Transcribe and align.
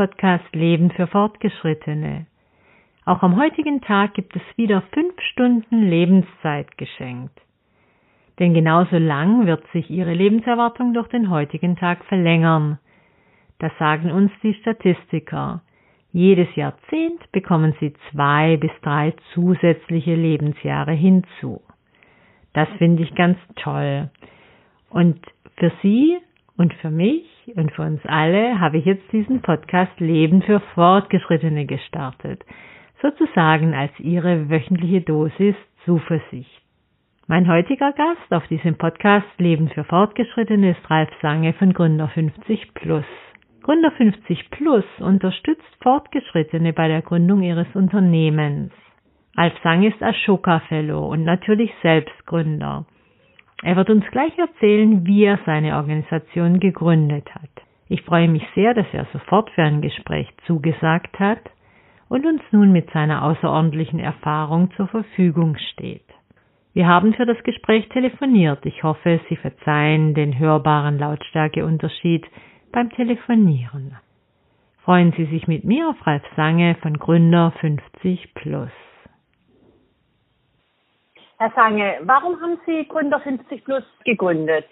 Podcast 0.00 0.54
Leben 0.54 0.90
für 0.92 1.06
Fortgeschrittene. 1.06 2.24
Auch 3.04 3.22
am 3.22 3.36
heutigen 3.36 3.82
Tag 3.82 4.14
gibt 4.14 4.34
es 4.34 4.40
wieder 4.56 4.80
fünf 4.94 5.12
Stunden 5.20 5.90
Lebenszeit 5.90 6.78
geschenkt. 6.78 7.38
Denn 8.38 8.54
genauso 8.54 8.96
lang 8.96 9.44
wird 9.44 9.62
sich 9.74 9.90
Ihre 9.90 10.14
Lebenserwartung 10.14 10.94
durch 10.94 11.08
den 11.08 11.28
heutigen 11.28 11.76
Tag 11.76 12.02
verlängern. 12.06 12.78
Das 13.58 13.72
sagen 13.78 14.10
uns 14.10 14.32
die 14.42 14.54
Statistiker. 14.54 15.60
Jedes 16.12 16.48
Jahrzehnt 16.56 17.30
bekommen 17.30 17.74
Sie 17.78 17.92
zwei 18.10 18.56
bis 18.56 18.72
drei 18.80 19.12
zusätzliche 19.34 20.14
Lebensjahre 20.14 20.92
hinzu. 20.92 21.60
Das 22.54 22.70
finde 22.78 23.02
ich 23.02 23.14
ganz 23.14 23.36
toll. 23.56 24.08
Und 24.88 25.20
für 25.58 25.70
Sie 25.82 26.16
und 26.60 26.74
für 26.74 26.90
mich 26.90 27.24
und 27.56 27.72
für 27.72 27.80
uns 27.80 28.02
alle 28.04 28.60
habe 28.60 28.76
ich 28.76 28.84
jetzt 28.84 29.10
diesen 29.12 29.40
Podcast 29.40 29.98
Leben 29.98 30.42
für 30.42 30.60
Fortgeschrittene 30.74 31.64
gestartet, 31.64 32.44
sozusagen 33.00 33.72
als 33.72 33.98
Ihre 33.98 34.50
wöchentliche 34.50 35.00
Dosis 35.00 35.54
Zuversicht. 35.86 36.60
Mein 37.26 37.48
heutiger 37.48 37.92
Gast 37.92 38.30
auf 38.30 38.46
diesem 38.48 38.76
Podcast 38.76 39.26
Leben 39.38 39.70
für 39.70 39.84
Fortgeschrittene 39.84 40.72
ist 40.72 40.90
Ralf 40.90 41.08
Sange 41.22 41.54
von 41.54 41.72
Gründer 41.72 42.08
50 42.08 42.74
Plus. 42.74 43.06
Gründer 43.62 43.92
50 43.92 44.50
Plus 44.50 44.84
unterstützt 44.98 45.78
Fortgeschrittene 45.82 46.74
bei 46.74 46.88
der 46.88 47.00
Gründung 47.00 47.42
ihres 47.42 47.68
Unternehmens. 47.72 48.70
Ralf 49.34 49.54
Sange 49.62 49.88
ist 49.88 50.02
Ashoka 50.02 50.60
Fellow 50.68 51.08
und 51.08 51.24
natürlich 51.24 51.72
selbst 51.82 52.26
Gründer. 52.26 52.84
Er 53.62 53.76
wird 53.76 53.90
uns 53.90 54.06
gleich 54.10 54.36
erzählen, 54.38 55.06
wie 55.06 55.24
er 55.24 55.38
seine 55.44 55.76
Organisation 55.76 56.60
gegründet 56.60 57.28
hat. 57.34 57.50
Ich 57.88 58.02
freue 58.02 58.28
mich 58.28 58.46
sehr, 58.54 58.72
dass 58.72 58.86
er 58.92 59.06
sofort 59.12 59.50
für 59.50 59.62
ein 59.62 59.82
Gespräch 59.82 60.28
zugesagt 60.46 61.18
hat 61.18 61.40
und 62.08 62.24
uns 62.24 62.40
nun 62.52 62.72
mit 62.72 62.90
seiner 62.90 63.24
außerordentlichen 63.24 63.98
Erfahrung 63.98 64.70
zur 64.76 64.88
Verfügung 64.88 65.56
steht. 65.72 66.04
Wir 66.72 66.86
haben 66.86 67.14
für 67.14 67.26
das 67.26 67.42
Gespräch 67.42 67.88
telefoniert. 67.88 68.64
Ich 68.64 68.82
hoffe, 68.84 69.20
Sie 69.28 69.36
verzeihen 69.36 70.14
den 70.14 70.38
hörbaren 70.38 70.98
Lautstärkeunterschied 70.98 72.26
beim 72.72 72.90
Telefonieren. 72.90 73.96
Freuen 74.84 75.12
Sie 75.12 75.26
sich 75.26 75.48
mit 75.48 75.64
mir 75.64 75.88
auf 75.88 76.06
Ralf 76.06 76.22
Sange 76.36 76.76
von 76.76 76.96
Gründer 76.96 77.52
50 77.60 78.34
Plus. 78.34 78.70
Herr 81.40 81.52
Sange, 81.56 81.94
warum 82.02 82.38
haben 82.42 82.58
Sie 82.66 82.86
Gründer 82.86 83.18
50 83.18 83.64
Plus 83.64 83.82
gegründet? 84.04 84.66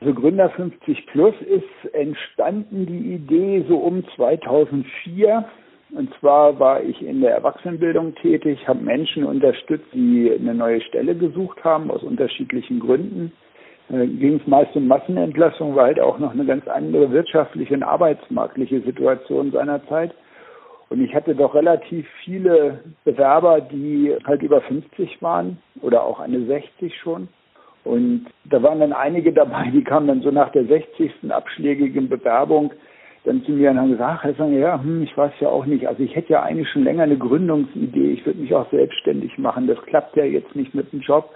Also 0.00 0.12
Gründer 0.12 0.50
50 0.50 1.06
Plus 1.06 1.36
ist 1.42 1.94
entstanden 1.94 2.84
die 2.84 3.14
Idee 3.14 3.64
so 3.68 3.76
um 3.76 4.02
2004. 4.16 5.44
Und 5.92 6.12
zwar 6.18 6.58
war 6.58 6.82
ich 6.82 7.00
in 7.00 7.20
der 7.20 7.30
Erwachsenenbildung 7.30 8.16
tätig, 8.16 8.66
habe 8.66 8.80
Menschen 8.82 9.22
unterstützt, 9.22 9.86
die 9.92 10.36
eine 10.36 10.52
neue 10.52 10.80
Stelle 10.80 11.14
gesucht 11.14 11.62
haben 11.62 11.92
aus 11.92 12.02
unterschiedlichen 12.02 12.80
Gründen. 12.80 13.30
Äh, 13.88 14.08
ging 14.08 14.40
es 14.40 14.46
meist 14.48 14.74
um 14.74 14.88
Massenentlassung, 14.88 15.76
war 15.76 15.84
halt 15.84 16.00
auch 16.00 16.18
noch 16.18 16.32
eine 16.32 16.44
ganz 16.44 16.66
andere 16.66 17.12
wirtschaftliche 17.12 17.74
und 17.74 17.84
arbeitsmarktliche 17.84 18.80
Situation 18.80 19.52
seinerzeit. 19.52 20.12
Und 20.90 21.02
ich 21.02 21.14
hatte 21.14 21.34
doch 21.34 21.54
relativ 21.54 22.06
viele 22.24 22.80
Bewerber, 23.04 23.60
die 23.60 24.14
halt 24.24 24.42
über 24.42 24.60
50 24.62 25.20
waren 25.20 25.58
oder 25.82 26.02
auch 26.02 26.18
eine 26.20 26.44
60 26.46 26.96
schon. 26.96 27.28
Und 27.84 28.26
da 28.44 28.62
waren 28.62 28.80
dann 28.80 28.92
einige 28.92 29.32
dabei, 29.32 29.70
die 29.72 29.84
kamen 29.84 30.08
dann 30.08 30.22
so 30.22 30.30
nach 30.30 30.50
der 30.50 30.64
60. 30.64 31.30
abschlägigen 31.30 32.08
Bewerbung 32.08 32.72
dann 33.24 33.42
zu 33.44 33.52
mir 33.52 33.70
und 33.70 33.78
haben 33.78 33.90
gesagt, 33.90 34.24
Herr 34.24 34.34
Sanger, 34.34 34.58
ja, 34.58 34.80
hm, 34.80 35.02
ich 35.02 35.16
weiß 35.16 35.32
ja 35.40 35.48
auch 35.48 35.66
nicht. 35.66 35.86
Also 35.86 36.02
ich 36.02 36.14
hätte 36.16 36.32
ja 36.32 36.42
eigentlich 36.42 36.68
schon 36.70 36.84
länger 36.84 37.02
eine 37.02 37.18
Gründungsidee. 37.18 38.12
Ich 38.12 38.24
würde 38.24 38.40
mich 38.40 38.54
auch 38.54 38.70
selbstständig 38.70 39.36
machen. 39.38 39.66
Das 39.66 39.80
klappt 39.82 40.16
ja 40.16 40.24
jetzt 40.24 40.54
nicht 40.56 40.74
mit 40.74 40.92
dem 40.92 41.00
Job. 41.00 41.30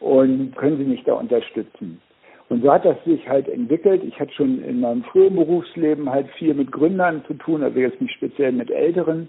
Und 0.00 0.56
können 0.56 0.78
Sie 0.78 0.84
mich 0.84 1.04
da 1.04 1.14
unterstützen? 1.14 2.00
Und 2.50 2.64
so 2.64 2.72
hat 2.72 2.84
das 2.84 2.96
sich 3.04 3.28
halt 3.28 3.48
entwickelt. 3.48 4.02
Ich 4.02 4.18
hatte 4.18 4.32
schon 4.32 4.62
in 4.64 4.80
meinem 4.80 5.04
frühen 5.04 5.36
Berufsleben 5.36 6.10
halt 6.10 6.28
viel 6.30 6.52
mit 6.52 6.72
Gründern 6.72 7.22
zu 7.28 7.34
tun, 7.34 7.62
also 7.62 7.78
jetzt 7.78 8.00
nicht 8.00 8.12
speziell 8.12 8.50
mit 8.50 8.72
Älteren. 8.72 9.28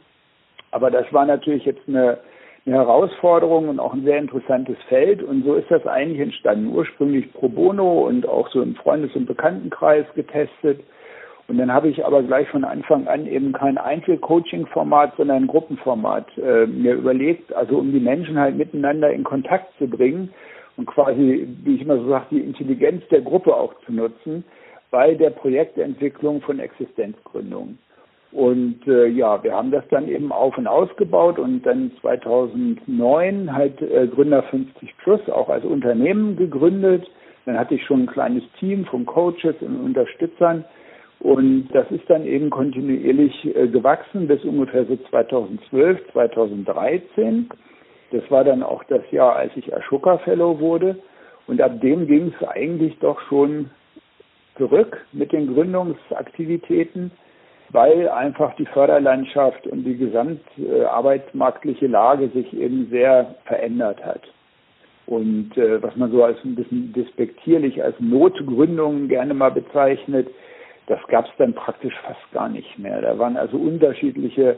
Aber 0.71 0.89
das 0.89 1.05
war 1.13 1.27
natürlich 1.27 1.65
jetzt 1.65 1.87
eine, 1.87 2.17
eine 2.65 2.77
Herausforderung 2.77 3.69
und 3.69 3.79
auch 3.79 3.93
ein 3.93 4.05
sehr 4.05 4.17
interessantes 4.17 4.77
Feld. 4.89 5.21
Und 5.21 5.45
so 5.45 5.53
ist 5.53 5.69
das 5.69 5.85
eigentlich 5.85 6.19
entstanden. 6.19 6.73
Ursprünglich 6.73 7.31
pro 7.33 7.47
bono 7.47 8.07
und 8.07 8.27
auch 8.27 8.49
so 8.49 8.59
im 8.59 8.73
Freundes- 8.73 9.15
und 9.15 9.27
Bekanntenkreis 9.27 10.07
getestet. 10.15 10.79
Und 11.47 11.59
dann 11.59 11.71
habe 11.71 11.89
ich 11.89 12.03
aber 12.03 12.23
gleich 12.23 12.47
von 12.49 12.63
Anfang 12.63 13.07
an 13.07 13.27
eben 13.27 13.51
kein 13.51 13.77
Einzelcoaching-Format, 13.77 15.13
sondern 15.17 15.43
ein 15.43 15.47
Gruppenformat 15.47 16.25
äh, 16.39 16.65
mir 16.65 16.93
überlegt, 16.93 17.53
also 17.53 17.77
um 17.77 17.91
die 17.91 17.99
Menschen 17.99 18.39
halt 18.39 18.57
miteinander 18.57 19.11
in 19.11 19.23
Kontakt 19.23 19.77
zu 19.77 19.87
bringen 19.87 20.33
und 20.81 20.87
quasi, 20.87 21.47
wie 21.63 21.75
ich 21.75 21.81
immer 21.81 21.97
so 21.97 22.09
sage, 22.09 22.25
die 22.31 22.39
Intelligenz 22.39 23.03
der 23.11 23.21
Gruppe 23.21 23.55
auch 23.55 23.73
zu 23.85 23.93
nutzen 23.93 24.43
bei 24.89 25.13
der 25.13 25.29
Projektentwicklung 25.29 26.41
von 26.41 26.59
Existenzgründungen. 26.59 27.77
Und 28.31 28.79
äh, 28.87 29.05
ja, 29.07 29.43
wir 29.43 29.53
haben 29.53 29.69
das 29.69 29.83
dann 29.91 30.07
eben 30.07 30.31
auf 30.31 30.57
und 30.57 30.65
ausgebaut 30.65 31.37
und 31.37 31.63
dann 31.67 31.91
2009 32.01 33.53
halt 33.53 33.79
äh, 33.81 34.07
Gründer 34.07 34.41
50 34.41 34.97
Plus 34.97 35.21
auch 35.29 35.49
als 35.49 35.65
Unternehmen 35.65 36.35
gegründet. 36.35 37.07
Dann 37.45 37.59
hatte 37.59 37.75
ich 37.75 37.85
schon 37.85 38.03
ein 38.03 38.07
kleines 38.07 38.43
Team 38.59 38.85
von 38.85 39.05
Coaches 39.05 39.55
und 39.61 39.81
Unterstützern 39.81 40.65
und 41.19 41.67
das 41.73 41.91
ist 41.91 42.09
dann 42.09 42.25
eben 42.25 42.49
kontinuierlich 42.49 43.55
äh, 43.55 43.67
gewachsen 43.67 44.27
bis 44.27 44.43
ungefähr 44.45 44.85
so 44.85 44.97
2012, 45.11 45.99
2013. 46.13 47.49
Das 48.11 48.29
war 48.29 48.43
dann 48.43 48.61
auch 48.63 48.83
das 48.85 49.01
Jahr, 49.11 49.35
als 49.35 49.51
ich 49.55 49.73
Ashoka 49.73 50.17
Fellow 50.19 50.59
wurde. 50.59 50.97
Und 51.47 51.61
ab 51.61 51.81
dem 51.81 52.07
ging 52.07 52.33
es 52.37 52.47
eigentlich 52.47 52.97
doch 52.99 53.19
schon 53.21 53.69
zurück 54.57 55.05
mit 55.11 55.31
den 55.31 55.53
Gründungsaktivitäten, 55.53 57.11
weil 57.69 58.09
einfach 58.09 58.55
die 58.57 58.65
Förderlandschaft 58.65 59.65
und 59.67 59.83
die 59.83 59.97
gesamtarbeitsmarktliche 59.97 61.87
Lage 61.87 62.29
sich 62.29 62.53
eben 62.53 62.87
sehr 62.89 63.35
verändert 63.45 64.05
hat. 64.05 64.21
Und 65.07 65.57
äh, 65.57 65.81
was 65.81 65.95
man 65.95 66.11
so 66.11 66.23
als 66.23 66.37
ein 66.45 66.55
bisschen 66.55 66.93
despektierlich 66.93 67.83
als 67.83 67.95
Notgründung 67.99 69.07
gerne 69.07 69.33
mal 69.33 69.51
bezeichnet, 69.51 70.29
das 70.87 70.99
gab 71.07 71.25
es 71.25 71.31
dann 71.37 71.53
praktisch 71.53 71.93
fast 72.05 72.31
gar 72.33 72.49
nicht 72.49 72.77
mehr. 72.77 73.01
Da 73.01 73.17
waren 73.17 73.37
also 73.37 73.57
unterschiedliche 73.57 74.57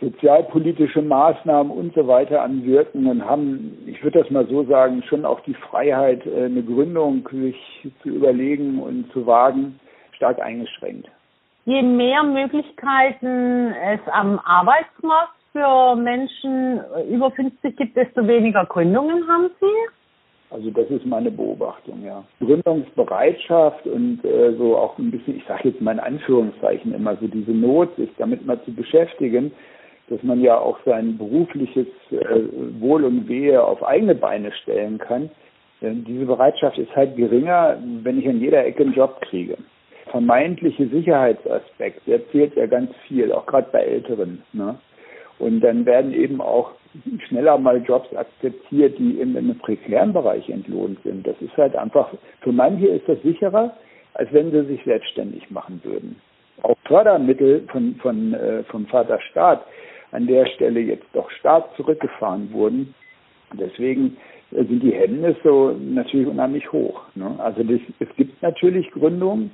sozialpolitische 0.00 1.02
Maßnahmen 1.02 1.72
und 1.72 1.94
so 1.94 2.06
weiter 2.06 2.42
an 2.42 2.64
Wirken 2.64 3.06
und 3.06 3.24
haben, 3.24 3.78
ich 3.86 4.02
würde 4.02 4.20
das 4.20 4.30
mal 4.30 4.46
so 4.46 4.64
sagen, 4.64 5.02
schon 5.08 5.24
auch 5.24 5.40
die 5.40 5.54
Freiheit, 5.54 6.24
äh, 6.26 6.44
eine 6.44 6.62
Gründung 6.62 7.28
sich 7.32 7.56
zu 8.02 8.08
überlegen 8.08 8.78
und 8.78 9.10
zu 9.12 9.26
wagen, 9.26 9.78
stark 10.12 10.40
eingeschränkt. 10.40 11.08
Je 11.64 11.82
mehr 11.82 12.22
Möglichkeiten 12.22 13.72
es 13.92 14.00
am 14.12 14.38
Arbeitsmarkt 14.38 15.32
für 15.52 15.96
Menschen 15.96 16.80
über 17.10 17.30
50 17.30 17.76
gibt, 17.76 17.96
desto 17.96 18.26
weniger 18.26 18.64
Gründungen 18.66 19.26
haben 19.26 19.50
Sie? 19.60 19.90
Also 20.50 20.70
das 20.70 20.88
ist 20.90 21.04
meine 21.04 21.30
Beobachtung, 21.30 22.04
ja. 22.04 22.22
Gründungsbereitschaft 22.38 23.84
und 23.86 24.24
äh, 24.24 24.54
so 24.56 24.76
auch 24.76 24.96
ein 24.96 25.10
bisschen, 25.10 25.38
ich 25.38 25.44
sage 25.46 25.70
jetzt 25.70 25.80
mal 25.80 25.92
in 25.92 26.00
Anführungszeichen 26.00 26.94
immer 26.94 27.16
so 27.16 27.26
diese 27.26 27.50
Not, 27.50 27.96
sich 27.96 28.10
damit 28.16 28.46
mal 28.46 28.62
zu 28.62 28.72
beschäftigen, 28.72 29.50
dass 30.08 30.22
man 30.22 30.40
ja 30.40 30.58
auch 30.58 30.78
sein 30.84 31.18
berufliches 31.18 31.86
äh, 32.10 32.80
Wohl 32.80 33.04
und 33.04 33.28
Wehe 33.28 33.62
auf 33.62 33.82
eigene 33.82 34.14
Beine 34.14 34.52
stellen 34.52 34.98
kann. 34.98 35.30
Denn 35.82 36.04
diese 36.04 36.26
Bereitschaft 36.26 36.78
ist 36.78 36.94
halt 36.94 37.16
geringer, 37.16 37.76
wenn 38.02 38.18
ich 38.18 38.28
an 38.28 38.40
jeder 38.40 38.64
Ecke 38.64 38.82
einen 38.82 38.94
Job 38.94 39.20
kriege. 39.22 39.56
Vermeintliche 40.10 40.86
Sicherheitsaspekt, 40.88 42.06
der 42.06 42.26
zählt 42.30 42.56
ja 42.56 42.66
ganz 42.66 42.90
viel, 43.06 43.32
auch 43.32 43.44
gerade 43.46 43.68
bei 43.72 43.80
Älteren. 43.80 44.42
Ne? 44.52 44.76
Und 45.38 45.60
dann 45.60 45.84
werden 45.84 46.14
eben 46.14 46.40
auch 46.40 46.72
schneller 47.28 47.58
mal 47.58 47.82
Jobs 47.82 48.14
akzeptiert, 48.14 48.98
die 48.98 49.20
in 49.20 49.36
einem 49.36 49.58
prekären 49.58 50.12
Bereich 50.12 50.48
entlohnt 50.48 50.98
sind. 51.04 51.26
Das 51.26 51.36
ist 51.40 51.56
halt 51.56 51.76
einfach, 51.76 52.08
für 52.40 52.52
manche 52.52 52.86
ist 52.86 53.08
das 53.08 53.20
sicherer, 53.22 53.76
als 54.14 54.32
wenn 54.32 54.50
sie 54.50 54.64
sich 54.64 54.82
selbstständig 54.84 55.50
machen 55.50 55.80
würden. 55.84 56.20
Auch 56.62 56.76
Fördermittel 56.84 57.66
von, 57.70 57.96
von, 57.96 58.32
äh, 58.32 58.62
vom 58.64 58.86
Vaterstaat 58.86 59.62
an 60.16 60.26
der 60.26 60.46
Stelle 60.46 60.80
jetzt 60.80 61.06
doch 61.12 61.30
stark 61.30 61.76
zurückgefahren 61.76 62.50
wurden. 62.50 62.94
Deswegen 63.52 64.16
sind 64.50 64.82
die 64.82 64.94
Hemmnisse 64.94 65.76
natürlich 65.78 66.26
unheimlich 66.26 66.72
hoch. 66.72 67.02
Ne? 67.14 67.36
Also 67.38 67.62
das, 67.62 67.80
es 68.00 68.08
gibt 68.16 68.42
natürlich 68.42 68.90
Gründungen, 68.92 69.50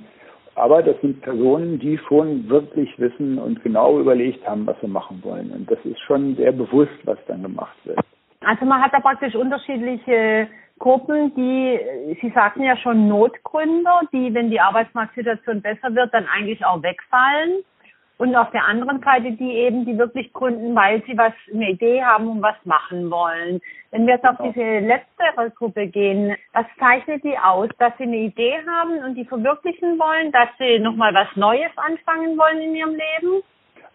aber 0.55 0.81
das 0.81 0.99
sind 1.01 1.21
Personen, 1.21 1.79
die 1.79 1.97
schon 2.07 2.47
wirklich 2.47 2.97
wissen 2.97 3.39
und 3.39 3.61
genau 3.61 3.99
überlegt 3.99 4.47
haben, 4.47 4.65
was 4.65 4.79
sie 4.79 4.87
machen 4.87 5.21
wollen. 5.23 5.51
Und 5.51 5.69
das 5.69 5.79
ist 5.83 5.99
schon 5.99 6.35
sehr 6.37 6.53
bewusst, 6.53 6.97
was 7.03 7.17
dann 7.27 7.43
gemacht 7.43 7.75
wird. 7.83 7.99
Also 8.45 8.65
man 8.65 8.81
hat 8.81 8.93
da 8.93 8.99
praktisch 8.99 9.35
unterschiedliche 9.35 10.47
Gruppen, 10.79 11.33
die, 11.35 11.79
Sie 12.21 12.29
sagten 12.29 12.63
ja 12.63 12.77
schon 12.77 13.07
Notgründer, 13.07 14.01
die, 14.11 14.33
wenn 14.33 14.49
die 14.49 14.59
Arbeitsmarktsituation 14.59 15.61
besser 15.61 15.93
wird, 15.93 16.13
dann 16.13 16.25
eigentlich 16.27 16.65
auch 16.65 16.81
wegfallen. 16.81 17.63
Und 18.17 18.35
auf 18.35 18.51
der 18.51 18.65
anderen 18.65 19.01
Seite 19.01 19.31
die 19.31 19.51
eben, 19.51 19.85
die 19.85 19.97
wirklich 19.97 20.31
gründen, 20.33 20.75
weil 20.75 21.03
sie 21.05 21.17
was, 21.17 21.33
eine 21.53 21.71
Idee 21.71 22.03
haben 22.03 22.27
und 22.27 22.41
was 22.41 22.55
machen 22.63 23.09
wollen. 23.09 23.59
Wenn 23.91 24.05
wir 24.05 24.15
jetzt 24.15 24.25
auf 24.25 24.37
diese 24.43 24.79
letztere 24.79 25.51
Gruppe 25.55 25.87
gehen, 25.87 26.35
was 26.53 26.65
zeichnet 26.79 27.23
die 27.23 27.37
aus? 27.37 27.69
Dass 27.79 27.93
sie 27.97 28.03
eine 28.03 28.17
Idee 28.17 28.55
haben 28.67 29.03
und 29.03 29.15
die 29.15 29.25
verwirklichen 29.25 29.99
wollen, 29.99 30.31
dass 30.31 30.49
sie 30.59 30.79
nochmal 30.79 31.13
was 31.13 31.27
Neues 31.35 31.71
anfangen 31.75 32.37
wollen 32.37 32.61
in 32.61 32.75
ihrem 32.75 32.91
Leben? 32.91 33.43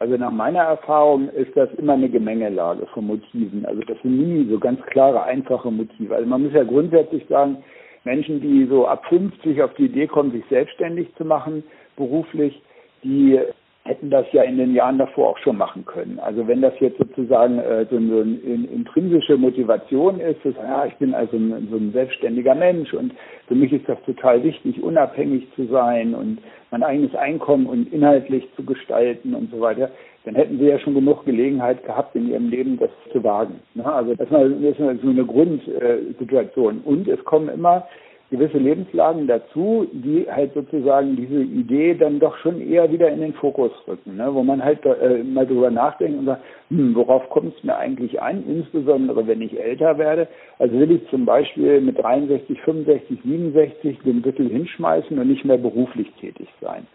Also 0.01 0.17
nach 0.17 0.31
meiner 0.31 0.61
Erfahrung 0.61 1.29
ist 1.31 1.57
das 1.57 1.73
immer 1.75 1.95
eine 1.95 2.09
Gemengelage 2.09 2.87
von 2.87 3.07
Motiven. 3.07 3.67
Also 3.67 3.81
das 3.83 4.01
sind 4.03 4.17
nie 4.19 4.49
so 4.49 4.59
ganz 4.59 4.81
klare, 4.87 5.23
einfache 5.25 5.71
Motive. 5.71 6.15
Also 6.15 6.29
man 6.29 6.43
muss 6.43 6.53
ja 6.53 6.63
grundsätzlich 6.63 7.27
sagen, 7.29 7.65
Menschen, 8.05 8.41
die 8.41 8.67
so 8.67 8.87
ab 8.87 9.05
50 9.09 9.61
auf 9.63 9.75
die 9.75 9.87
Idee 9.87 10.07
kommen, 10.07 10.31
sich 10.31 10.45
selbstständig 10.49 11.13
zu 11.17 11.25
machen, 11.25 11.65
beruflich, 11.97 12.63
die 13.03 13.41
hätten 13.89 14.11
das 14.11 14.27
ja 14.33 14.43
in 14.43 14.59
den 14.59 14.75
Jahren 14.75 14.99
davor 14.99 15.31
auch 15.31 15.39
schon 15.39 15.57
machen 15.57 15.85
können. 15.87 16.21
Also 16.21 16.47
wenn 16.47 16.61
das 16.61 16.75
jetzt 16.79 16.99
sozusagen 16.99 17.59
äh, 17.59 17.87
so 17.91 17.97
eine, 17.97 18.21
eine 18.21 18.67
intrinsische 18.67 19.39
Motivation 19.39 20.21
ist, 20.21 20.45
dass, 20.45 20.55
ja, 20.57 20.85
ich 20.87 20.95
bin 20.97 21.15
also 21.15 21.37
ein, 21.37 21.69
so 21.71 21.77
ein 21.77 21.93
selbstständiger 21.93 22.55
Mensch 22.55 22.93
und 22.93 23.15
für 23.47 23.55
mich 23.55 23.73
ist 23.73 23.89
das 23.89 24.01
total 24.05 24.45
wichtig, 24.45 24.83
unabhängig 24.83 25.49
zu 25.57 25.65
sein 25.67 26.15
und 26.15 26.39
mein 26.71 26.83
eigenes 26.83 27.15
Einkommen 27.15 27.67
und 27.67 27.91
inhaltlich 27.91 28.47
zu 28.57 28.63
gestalten 28.63 29.35
und 29.35 29.51
so 29.51 29.61
weiter, 29.61 29.91
dann 30.25 30.35
hätten 30.35 30.59
sie 30.59 30.67
ja 30.67 30.79
schon 30.79 30.95
genug 30.95 31.25
Gelegenheit 31.25 31.83
gehabt, 31.85 32.15
in 32.15 32.29
ihrem 32.29 32.51
Leben 32.51 32.79
das 32.79 32.91
zu 33.11 33.25
wagen. 33.25 33.61
Ne? 33.73 33.91
Also 33.91 34.15
das 34.15 34.29
ist 34.31 34.79
so 35.03 35.09
eine 35.09 35.25
Grundsituation. 35.25 36.83
Und 36.85 37.09
es 37.09 37.25
kommen 37.25 37.49
immer 37.49 37.87
gewisse 38.31 38.59
Lebenslagen 38.59 39.27
dazu, 39.27 39.87
die 39.93 40.27
halt 40.31 40.53
sozusagen 40.53 41.17
diese 41.17 41.43
Idee 41.43 41.95
dann 41.95 42.21
doch 42.21 42.37
schon 42.39 42.61
eher 42.61 42.91
wieder 42.93 43.09
in 43.09 43.21
den 43.21 43.33
Fokus 43.33 43.73
rücken, 43.87 44.17
ne? 44.17 44.29
wo 44.33 44.43
man 44.43 44.63
halt 44.63 44.85
äh, 44.85 45.23
mal 45.23 45.47
drüber 45.47 45.71
nachdenkt 45.71 46.19
und 46.19 46.27
sagt, 46.27 46.43
hm, 46.69 46.95
worauf 46.95 47.29
kommt 47.31 47.57
es 47.57 47.65
mir 47.65 47.77
eigentlich 47.77 48.21
an, 48.21 48.45
insbesondere 48.47 49.27
wenn 49.27 49.41
ich 49.41 49.59
älter 49.59 49.97
werde. 49.97 50.29
Also 50.59 50.79
will 50.79 50.91
ich 50.91 51.09
zum 51.09 51.25
Beispiel 51.25 51.81
mit 51.81 51.99
63, 51.99 52.61
65, 52.61 53.19
67 53.23 53.99
den 54.05 54.21
Gürtel 54.21 54.49
hinschmeißen 54.51 55.19
und 55.19 55.29
nicht 55.29 55.47
mehr 55.47 55.59
beruflich 55.59 56.13
tätig 56.21 56.49
sein. 56.61 56.87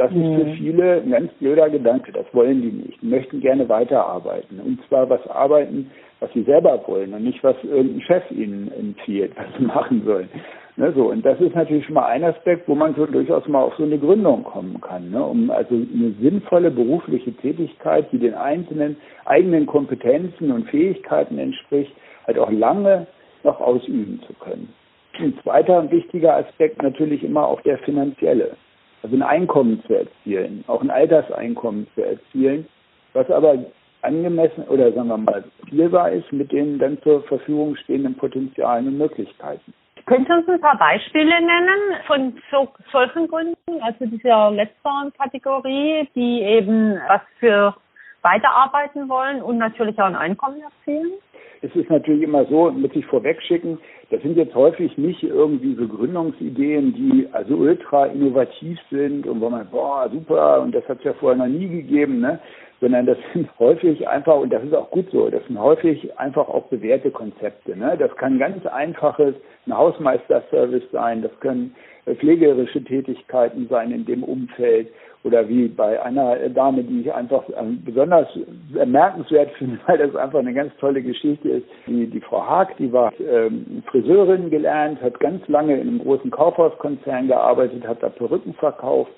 Das 0.00 0.10
ist 0.12 0.16
für 0.16 0.44
mhm. 0.46 0.54
viele 0.54 1.02
ein 1.02 1.10
ganz 1.10 1.30
blöder 1.34 1.68
Gedanke. 1.68 2.10
Das 2.10 2.24
wollen 2.32 2.62
die 2.62 2.72
nicht. 2.72 3.02
Die 3.02 3.06
möchten 3.06 3.38
gerne 3.40 3.68
weiterarbeiten. 3.68 4.58
Und 4.58 4.80
zwar 4.88 5.10
was 5.10 5.20
arbeiten, 5.26 5.90
was 6.20 6.32
sie 6.32 6.42
selber 6.44 6.82
wollen 6.86 7.12
und 7.12 7.22
nicht, 7.22 7.44
was 7.44 7.54
irgendein 7.62 8.00
Chef 8.00 8.22
ihnen 8.30 8.72
empfiehlt, 8.72 9.32
was 9.36 9.44
sie 9.58 9.64
machen 9.66 10.02
sollen. 10.06 10.30
Ne, 10.78 10.90
so, 10.96 11.10
und 11.10 11.22
das 11.26 11.38
ist 11.42 11.54
natürlich 11.54 11.84
schon 11.84 11.96
mal 11.96 12.06
ein 12.06 12.24
Aspekt, 12.24 12.66
wo 12.66 12.74
man 12.74 12.94
so 12.94 13.04
durchaus 13.04 13.46
mal 13.46 13.60
auf 13.60 13.74
so 13.76 13.82
eine 13.82 13.98
Gründung 13.98 14.42
kommen 14.42 14.80
kann, 14.80 15.10
ne, 15.10 15.22
um 15.22 15.50
also 15.50 15.74
eine 15.74 16.14
sinnvolle 16.18 16.70
berufliche 16.70 17.34
Tätigkeit, 17.34 18.10
die 18.10 18.18
den 18.18 18.32
einzelnen 18.32 18.96
eigenen 19.26 19.66
Kompetenzen 19.66 20.50
und 20.50 20.70
Fähigkeiten 20.70 21.36
entspricht, 21.36 21.92
halt 22.26 22.38
auch 22.38 22.50
lange 22.50 23.06
noch 23.44 23.60
ausüben 23.60 24.22
zu 24.26 24.32
können. 24.32 24.72
Ein 25.18 25.38
zweiter 25.42 25.90
wichtiger 25.90 26.36
Aspekt 26.36 26.82
natürlich 26.82 27.22
immer 27.22 27.46
auch 27.46 27.60
der 27.60 27.76
finanzielle. 27.80 28.56
Also 29.02 29.16
ein 29.16 29.22
Einkommen 29.22 29.82
zu 29.86 29.94
erzielen, 29.94 30.64
auch 30.66 30.82
ein 30.82 30.90
Alterseinkommen 30.90 31.86
zu 31.94 32.02
erzielen, 32.02 32.68
was 33.12 33.30
aber 33.30 33.58
angemessen 34.02 34.64
oder 34.68 34.92
sagen 34.92 35.08
wir 35.08 35.18
mal 35.18 35.44
spielbar 35.66 36.10
ist 36.10 36.30
mit 36.32 36.52
den 36.52 36.78
dann 36.78 37.00
zur 37.02 37.22
Verfügung 37.24 37.76
stehenden 37.76 38.14
Potenzialen 38.14 38.88
und 38.88 38.98
Möglichkeiten. 38.98 39.74
Können 40.06 40.26
Sie 40.26 40.32
uns 40.32 40.48
ein 40.48 40.60
paar 40.60 40.78
Beispiele 40.78 41.40
nennen 41.40 42.02
von 42.06 42.34
so, 42.50 42.68
solchen 42.90 43.28
Gründen, 43.28 43.82
also 43.82 44.06
dieser 44.06 44.50
letzteren 44.50 45.12
Kategorie, 45.12 46.08
die 46.14 46.42
eben 46.42 46.98
was 47.06 47.20
für 47.38 47.74
weiterarbeiten 48.22 49.08
wollen 49.08 49.42
und 49.42 49.58
natürlich 49.58 49.98
auch 50.00 50.06
ein 50.06 50.16
Einkommen 50.16 50.60
erzielen? 50.62 51.12
Es 51.62 51.74
ist 51.76 51.90
natürlich 51.90 52.22
immer 52.22 52.46
so, 52.46 52.70
muss 52.70 52.90
ich 52.94 53.04
vorwegschicken, 53.06 53.78
das 54.10 54.22
sind 54.22 54.36
jetzt 54.36 54.54
häufig 54.54 54.96
nicht 54.96 55.22
irgendwie 55.22 55.74
so 55.74 55.86
Gründungsideen, 55.86 56.94
die 56.94 57.28
also 57.32 57.54
ultra 57.54 58.06
innovativ 58.06 58.78
sind 58.90 59.26
und 59.26 59.40
wo 59.40 59.50
man, 59.50 59.68
boah, 59.70 60.08
super, 60.10 60.62
und 60.62 60.74
das 60.74 60.88
hat 60.88 60.98
es 60.98 61.04
ja 61.04 61.12
vorher 61.12 61.38
noch 61.38 61.52
nie 61.52 61.68
gegeben, 61.68 62.20
ne? 62.20 62.40
Sondern 62.80 63.06
das 63.06 63.18
sind 63.32 63.48
häufig 63.58 64.08
einfach, 64.08 64.36
und 64.36 64.52
das 64.52 64.64
ist 64.64 64.74
auch 64.74 64.90
gut 64.90 65.10
so, 65.10 65.28
das 65.28 65.44
sind 65.46 65.58
häufig 65.58 66.18
einfach 66.18 66.48
auch 66.48 66.64
bewährte 66.66 67.10
Konzepte. 67.10 67.76
Ne? 67.76 67.96
Das 67.98 68.14
kann 68.16 68.38
ganz 68.38 68.64
einfaches 68.66 69.34
ein 69.66 69.76
Hausmeisterservice 69.76 70.90
sein, 70.90 71.22
das 71.22 71.32
können 71.40 71.74
pflegerische 72.18 72.82
Tätigkeiten 72.82 73.68
sein 73.68 73.90
in 73.90 74.04
dem 74.06 74.24
Umfeld 74.24 74.88
oder 75.22 75.46
wie 75.48 75.68
bei 75.68 76.02
einer 76.02 76.48
Dame, 76.48 76.82
die 76.82 77.02
ich 77.02 77.12
einfach 77.12 77.44
ähm, 77.54 77.82
besonders 77.84 78.26
bemerkenswert 78.72 79.50
finde, 79.58 79.78
weil 79.86 79.98
das 79.98 80.16
einfach 80.16 80.38
eine 80.38 80.54
ganz 80.54 80.72
tolle 80.78 81.02
Geschichte 81.02 81.48
ist. 81.48 81.66
Die, 81.86 82.06
die 82.06 82.20
Frau 82.20 82.42
Haag, 82.42 82.76
die 82.78 82.90
war 82.90 83.12
ähm, 83.20 83.82
Friseurin 83.86 84.48
gelernt, 84.48 85.02
hat 85.02 85.20
ganz 85.20 85.46
lange 85.48 85.74
in 85.74 85.88
einem 85.88 85.98
großen 85.98 86.30
Kaufhauskonzern 86.30 87.28
gearbeitet, 87.28 87.86
hat 87.86 88.02
da 88.02 88.08
Perücken 88.08 88.54
verkauft 88.54 89.12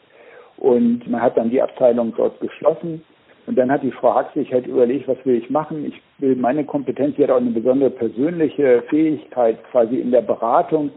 und 0.56 1.08
man 1.08 1.22
hat 1.22 1.36
dann 1.36 1.50
die 1.50 1.62
Abteilung 1.62 2.12
dort 2.16 2.40
geschlossen 2.40 3.04
und 3.46 3.58
dann 3.58 3.70
hat 3.70 3.82
die 3.82 3.90
Frau 3.90 4.14
Hack 4.14 4.32
sich 4.34 4.52
halt 4.52 4.66
überlegt, 4.66 5.08
was 5.08 5.18
will 5.24 5.36
ich 5.36 5.50
machen? 5.50 5.84
Ich 5.86 6.00
will 6.18 6.36
meine 6.36 6.64
Kompetenz, 6.64 7.16
die 7.16 7.24
hat 7.24 7.30
auch 7.30 7.38
eine 7.38 7.50
besondere 7.50 7.90
persönliche 7.90 8.82
Fähigkeit 8.88 9.58
quasi 9.70 9.96
in 9.96 10.10
der 10.12 10.22
Beratung 10.22 10.90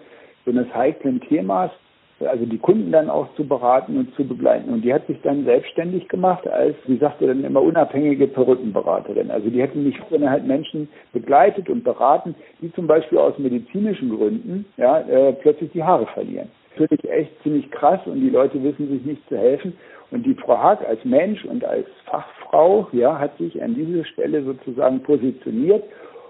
so 0.45 0.51
eines 0.51 0.74
heiklen 0.74 1.19
Themas, 1.21 1.71
also 2.19 2.45
die 2.45 2.59
Kunden 2.59 2.92
dann 2.92 3.09
auch 3.09 3.27
zu 3.36 3.45
beraten 3.45 3.97
und 3.97 4.15
zu 4.15 4.25
begleiten. 4.25 4.69
Und 4.71 4.83
die 4.83 4.94
hat 4.94 5.06
sich 5.07 5.19
dann 5.21 5.44
selbstständig 5.44 6.07
gemacht 6.07 6.47
als, 6.47 6.75
sie 6.88 6.97
sagte 6.97 7.27
dann 7.27 7.44
immer, 7.44 7.62
unabhängige 7.62 8.27
Perückenberaterin. 8.27 9.31
Also 9.31 9.50
die 9.50 9.62
hätten 9.62 9.83
nicht, 9.83 10.00
sondern 10.09 10.30
halt 10.30 10.45
Menschen 10.45 10.88
begleitet 11.12 11.69
und 11.69 11.83
beraten, 11.83 12.36
die 12.62 12.71
zum 12.74 12.88
Beispiel 12.88 13.18
aus 13.18 13.38
medizinischen 13.38 14.15
Gründen 14.15 14.65
ja, 14.77 15.00
äh, 15.00 15.33
plötzlich 15.33 15.71
die 15.71 15.83
Haare 15.83 16.06
verlieren. 16.07 16.50
Natürlich 16.77 17.10
echt 17.10 17.31
ziemlich 17.44 17.72
krass 17.72 18.00
und 18.06 18.19
die 18.19 18.30
Leute 18.30 18.62
wissen 18.62 18.89
sich 18.89 19.06
nicht 19.06 19.27
zu 19.30 19.38
helfen. 19.38 19.74
Und 20.12 20.25
die 20.25 20.36
Frau 20.36 20.57
Haag 20.57 20.86
als 20.88 21.04
Mensch 21.04 21.44
und 21.45 21.63
als 21.63 21.88
Fachfrau, 22.06 22.88
ja, 22.92 23.18
hat 23.18 23.38
sich 23.38 23.62
an 23.62 23.75
diese 23.75 24.06
Stelle 24.06 24.44
sozusagen 24.44 25.01
positioniert 25.01 25.83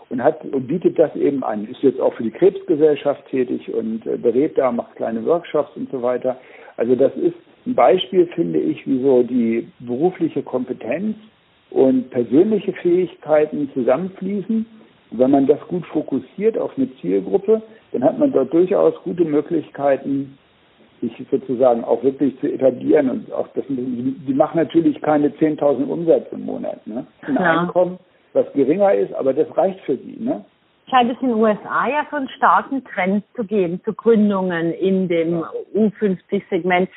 und 0.09 0.23
hat 0.23 0.43
und 0.45 0.67
bietet 0.67 0.97
das 0.99 1.15
eben 1.15 1.43
an. 1.43 1.67
Ist 1.67 1.81
jetzt 1.81 1.99
auch 1.99 2.13
für 2.13 2.23
die 2.23 2.31
Krebsgesellschaft 2.31 3.25
tätig 3.29 3.73
und 3.73 4.05
äh, 4.05 4.17
berät 4.17 4.57
da, 4.57 4.71
macht 4.71 4.95
kleine 4.95 5.25
Workshops 5.25 5.75
und 5.75 5.89
so 5.91 6.01
weiter. 6.01 6.37
Also 6.77 6.95
das 6.95 7.15
ist 7.15 7.35
ein 7.65 7.75
Beispiel, 7.75 8.27
finde 8.27 8.59
ich, 8.59 8.85
wie 8.85 9.01
so 9.01 9.23
die 9.23 9.67
berufliche 9.79 10.43
Kompetenz 10.43 11.17
und 11.71 12.09
persönliche 12.11 12.73
Fähigkeiten 12.73 13.69
zusammenfließen. 13.73 14.65
Und 15.11 15.19
wenn 15.19 15.31
man 15.31 15.47
das 15.47 15.59
gut 15.67 15.85
fokussiert 15.87 16.57
auf 16.57 16.71
eine 16.77 16.93
Zielgruppe, 16.97 17.61
dann 17.91 18.03
hat 18.03 18.17
man 18.17 18.31
dort 18.31 18.53
durchaus 18.53 18.93
gute 19.03 19.25
Möglichkeiten, 19.25 20.37
sich 21.01 21.13
sozusagen 21.29 21.83
auch 21.83 22.03
wirklich 22.03 22.39
zu 22.39 22.51
etablieren. 22.51 23.09
Und 23.09 23.31
auch 23.31 23.47
das, 23.55 23.65
die 23.67 24.33
machen 24.33 24.57
natürlich 24.57 25.01
keine 25.01 25.29
10.000 25.29 25.85
Umsätze 25.85 26.35
im 26.35 26.45
Monat. 26.45 26.85
Ne? 26.87 27.05
Ein 27.21 27.35
ja. 27.35 27.61
Einkommen, 27.61 27.99
was 28.33 28.51
geringer 28.53 28.93
ist, 28.93 29.13
aber 29.13 29.33
das 29.33 29.55
reicht 29.55 29.79
für 29.81 29.97
sie. 29.97 30.17
Ne? 30.19 30.43
scheint 30.89 31.11
es 31.11 31.21
in 31.21 31.29
den 31.29 31.37
USA 31.37 31.87
ja 31.87 32.05
so 32.09 32.17
einen 32.17 32.29
starken 32.29 32.83
Trend 32.83 33.23
zu 33.35 33.43
geben 33.43 33.81
zu 33.83 33.93
Gründungen 33.93 34.71
in 34.73 35.07
dem 35.07 35.43
U50-Segment. 35.73 36.89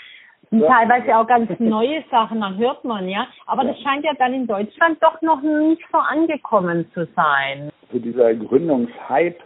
Und 0.50 0.61
teilweise 0.62 1.17
auch 1.17 1.26
ganz 1.26 1.50
neue 1.59 2.02
Sachen, 2.11 2.40
dann 2.40 2.57
hört 2.57 2.85
man, 2.85 3.09
ja. 3.09 3.26
Aber 3.47 3.64
ja. 3.64 3.73
das 3.73 3.81
scheint 3.81 4.05
ja 4.05 4.12
dann 4.19 4.33
in 4.33 4.47
Deutschland 4.47 4.99
doch 5.02 5.21
noch 5.21 5.43
nicht 5.43 5.83
so 5.93 5.99
angekommen 5.99 6.87
zu 6.95 7.07
sein. 7.14 7.71
So 7.93 7.99
dieser 7.99 8.35
Gründungshype, 8.35 9.37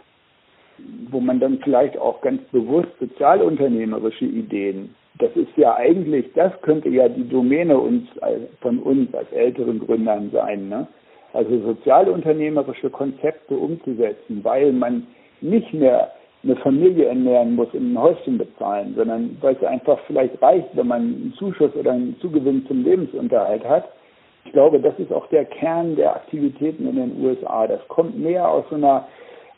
wo 1.09 1.19
man 1.19 1.39
dann 1.39 1.59
vielleicht 1.59 1.97
auch 1.97 2.21
ganz 2.21 2.41
bewusst 2.51 2.89
sozialunternehmerische 2.99 4.25
Ideen, 4.25 4.95
das 5.19 5.31
ist 5.35 5.55
ja 5.57 5.75
eigentlich, 5.75 6.31
das 6.33 6.51
könnte 6.61 6.89
ja 6.89 7.07
die 7.07 7.27
Domäne 7.27 7.77
uns, 7.77 8.07
äh, 8.21 8.47
von 8.61 8.79
uns 8.79 9.13
als 9.13 9.31
älteren 9.31 9.79
Gründern 9.79 10.31
sein, 10.31 10.69
ne? 10.69 10.87
Also 11.33 11.59
sozialunternehmerische 11.61 12.89
Konzepte 12.89 13.55
umzusetzen, 13.55 14.43
weil 14.43 14.71
man 14.71 15.07
nicht 15.41 15.73
mehr 15.73 16.11
eine 16.43 16.55
Familie 16.57 17.05
ernähren 17.05 17.55
muss 17.55 17.73
und 17.73 17.93
ein 17.93 18.01
Häuschen 18.01 18.37
bezahlen, 18.37 18.93
sondern 18.97 19.37
weil 19.41 19.55
es 19.55 19.63
einfach 19.63 19.97
vielleicht 20.07 20.41
reicht, 20.41 20.67
wenn 20.73 20.87
man 20.87 21.01
einen 21.01 21.33
Zuschuss 21.37 21.73
oder 21.75 21.91
einen 21.91 22.17
Zugewinn 22.19 22.65
zum 22.67 22.83
Lebensunterhalt 22.83 23.63
hat. 23.63 23.85
Ich 24.45 24.51
glaube, 24.51 24.79
das 24.79 24.97
ist 24.99 25.13
auch 25.13 25.27
der 25.27 25.45
Kern 25.45 25.95
der 25.95 26.15
Aktivitäten 26.15 26.87
in 26.87 26.97
den 26.97 27.23
USA. 27.23 27.65
Das 27.67 27.79
kommt 27.87 28.19
mehr 28.19 28.47
aus 28.47 28.65
so 28.69 28.75
einer 28.75 29.07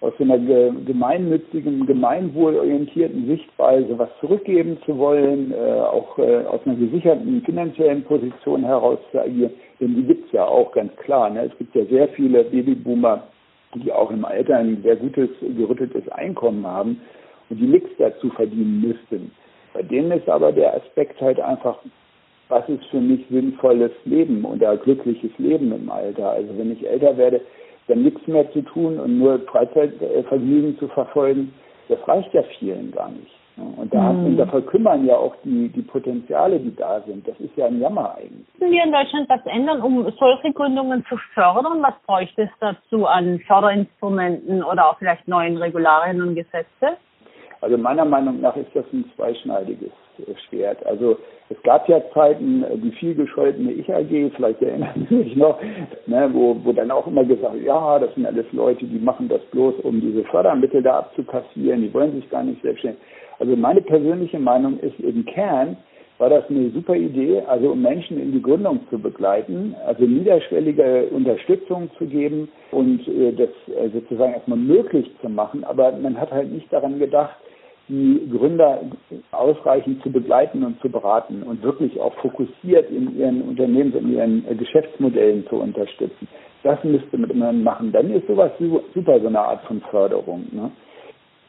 aus 0.01 0.13
einer 0.19 0.37
gemeinnützigen, 0.37 1.85
gemeinwohlorientierten 1.85 3.27
Sichtweise 3.27 3.97
was 3.97 4.09
zurückgeben 4.19 4.77
zu 4.85 4.97
wollen, 4.97 5.51
äh, 5.51 5.55
auch 5.55 6.19
äh, 6.19 6.45
aus 6.45 6.59
einer 6.65 6.75
gesicherten 6.75 7.41
finanziellen 7.43 8.03
Position 8.03 8.63
heraus 8.63 8.99
zu 9.11 9.21
agieren. 9.21 9.51
Denn 9.79 9.95
die 9.95 10.03
gibt 10.03 10.27
es 10.27 10.33
ja 10.33 10.45
auch 10.45 10.71
ganz 10.73 10.95
klar. 10.97 11.29
Ne? 11.29 11.49
Es 11.51 11.57
gibt 11.57 11.73
ja 11.75 11.85
sehr 11.85 12.09
viele 12.09 12.43
Babyboomer, 12.43 13.23
die 13.75 13.91
auch 13.91 14.11
im 14.11 14.25
Alter 14.25 14.57
ein 14.57 14.81
sehr 14.83 14.95
gutes, 14.95 15.29
gerütteltes 15.41 16.07
Einkommen 16.09 16.65
haben 16.65 17.01
und 17.49 17.59
die 17.59 17.67
nichts 17.67 17.89
dazu 17.97 18.29
verdienen 18.29 18.81
müssten. 18.81 19.31
Bei 19.73 19.83
denen 19.83 20.11
ist 20.11 20.29
aber 20.29 20.51
der 20.51 20.75
Aspekt 20.75 21.19
halt 21.21 21.39
einfach 21.39 21.77
was 22.47 22.67
ist 22.69 22.85
für 22.85 22.99
mich 22.99 23.25
sinnvolles 23.29 23.91
Leben 24.05 24.45
oder 24.45 24.77
glückliches 24.77 25.31
Leben 25.37 25.71
im 25.71 25.89
Alter. 25.89 26.31
Also 26.31 26.57
wenn 26.57 26.71
ich 26.71 26.87
älter 26.87 27.17
werde, 27.17 27.41
dann 27.87 28.03
nichts 28.03 28.25
mehr 28.27 28.51
zu 28.51 28.61
tun 28.61 28.99
und 28.99 29.17
nur 29.17 29.39
Freizeitvergnügen 29.39 30.77
zu 30.77 30.87
verfolgen, 30.89 31.53
das 31.87 31.99
reicht 32.07 32.33
ja 32.33 32.43
vielen 32.59 32.91
gar 32.91 33.09
nicht. 33.09 33.31
Und 33.57 33.93
da, 33.93 34.11
mhm. 34.11 34.25
und 34.25 34.37
da 34.37 34.45
verkümmern 34.47 35.05
ja 35.05 35.15
auch 35.15 35.35
die, 35.43 35.69
die 35.69 35.81
Potenziale, 35.81 36.59
die 36.59 36.75
da 36.75 37.01
sind. 37.01 37.25
Das 37.27 37.39
ist 37.39 37.55
ja 37.55 37.67
ein 37.67 37.79
Jammer 37.79 38.15
eigentlich. 38.15 38.47
Müssen 38.59 38.71
wir 38.71 38.83
in 38.83 38.91
Deutschland 38.91 39.29
was 39.29 39.45
ändern, 39.45 39.81
um 39.81 40.11
solche 40.19 40.51
Gründungen 40.51 41.05
zu 41.07 41.15
fördern? 41.33 41.81
Was 41.81 41.93
bräuchte 42.05 42.43
es 42.43 42.49
dazu 42.59 43.05
an 43.05 43.39
Förderinstrumenten 43.47 44.61
oder 44.61 44.89
auch 44.89 44.97
vielleicht 44.97 45.27
neuen 45.27 45.57
Regularien 45.57 46.21
und 46.21 46.35
Gesetze? 46.35 46.97
Also 47.61 47.77
meiner 47.77 48.05
Meinung 48.05 48.41
nach 48.41 48.55
ist 48.57 48.69
das 48.75 48.85
ein 48.91 49.05
zweischneidiges 49.15 49.91
Schwert. 50.47 50.85
Also 50.85 51.17
es 51.49 51.61
gab 51.63 51.87
ja 51.87 52.01
Zeiten, 52.13 52.63
äh, 52.63 52.77
die 52.77 52.91
viel 52.91 53.15
gescholtene 53.15 53.71
Ich-AG, 53.71 54.31
vielleicht 54.35 54.61
erinnern 54.61 55.07
Sie 55.09 55.23
sich 55.23 55.35
noch, 55.35 55.59
ne, 56.07 56.29
wo, 56.31 56.55
wo 56.63 56.73
dann 56.73 56.91
auch 56.91 57.07
immer 57.07 57.23
gesagt, 57.23 57.55
ja, 57.63 57.99
das 57.99 58.13
sind 58.15 58.25
alles 58.25 58.45
Leute, 58.51 58.85
die 58.85 58.99
machen 58.99 59.27
das 59.29 59.41
bloß, 59.51 59.75
um 59.83 60.01
diese 60.01 60.23
Fördermittel 60.25 60.81
da 60.81 60.99
abzukassieren, 60.99 61.81
die 61.81 61.93
wollen 61.93 62.13
sich 62.13 62.29
gar 62.29 62.43
nicht 62.43 62.61
selbstständig. 62.61 63.01
Also 63.39 63.55
meine 63.55 63.81
persönliche 63.81 64.39
Meinung 64.39 64.79
ist, 64.79 64.99
im 64.99 65.25
Kern 65.25 65.77
war 66.17 66.29
das 66.29 66.49
eine 66.49 66.69
super 66.69 66.95
Idee, 66.95 67.41
also 67.47 67.71
um 67.71 67.81
Menschen 67.81 68.19
in 68.19 68.31
die 68.31 68.41
Gründung 68.41 68.79
zu 68.89 68.97
begleiten, 68.97 69.75
also 69.85 70.05
niederschwellige 70.05 71.07
Unterstützung 71.11 71.89
zu 71.97 72.05
geben 72.05 72.47
und 72.71 73.05
äh, 73.07 73.33
das 73.33 73.49
äh, 73.75 73.89
sozusagen 73.89 74.33
erstmal 74.33 74.57
möglich 74.57 75.11
zu 75.21 75.29
machen. 75.29 75.63
Aber 75.65 75.91
man 75.91 76.19
hat 76.19 76.31
halt 76.31 76.51
nicht 76.51 76.71
daran 76.71 76.99
gedacht, 76.99 77.35
die 77.87 78.27
Gründer 78.31 78.81
ausreichend 79.31 80.01
zu 80.01 80.11
begleiten 80.11 80.63
und 80.63 80.79
zu 80.81 80.89
beraten 80.89 81.43
und 81.43 81.61
wirklich 81.61 81.99
auch 81.99 82.15
fokussiert 82.15 82.89
in 82.89 83.15
ihren 83.17 83.41
Unternehmens- 83.43 83.95
und 83.95 84.11
ihren 84.11 84.43
Geschäftsmodellen 84.57 85.45
zu 85.47 85.57
unterstützen. 85.57 86.27
Das 86.63 86.83
müsste 86.83 87.17
man 87.17 87.61
machen. 87.61 87.91
Dann 87.91 88.11
ist 88.11 88.25
sowas 88.25 88.51
super, 88.57 89.19
so 89.19 89.27
eine 89.27 89.39
Art 89.39 89.63
von 89.65 89.81
Förderung. 89.91 90.47
Ne? 90.51 90.71